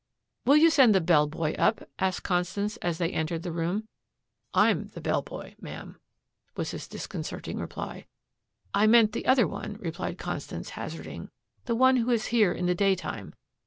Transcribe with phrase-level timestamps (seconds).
[0.45, 3.87] "Will you send the bell boy up?" asked Constance as they entered the room.
[4.51, 5.99] "I'm the bell boy ma'am,"
[6.55, 8.07] was his disconcerting reply.
[8.73, 11.29] "I mean the other one," replied Constance, hazarding,
[11.65, 13.35] "the one who is here in the day time."